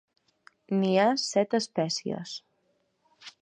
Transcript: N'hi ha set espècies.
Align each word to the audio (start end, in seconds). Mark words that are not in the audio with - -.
N'hi 0.77 0.89
ha 1.01 1.05
set 1.25 1.53
espècies. 1.59 2.33